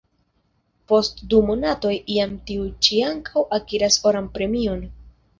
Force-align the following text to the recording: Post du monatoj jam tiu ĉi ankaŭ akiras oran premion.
Post 0.91 1.19
du 1.33 1.41
monatoj 1.49 1.91
jam 2.13 2.33
tiu 2.51 2.65
ĉi 2.87 2.97
ankaŭ 3.09 3.43
akiras 3.59 3.99
oran 4.13 4.31
premion. 4.39 4.83